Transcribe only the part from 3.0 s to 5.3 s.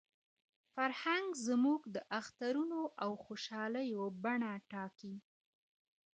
او خوشالیو بڼه ټاکي.